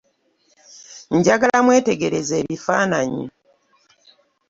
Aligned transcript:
Njagala 1.17 1.57
mwetegereze 1.65 2.33
ebifaananyi. 2.41 3.25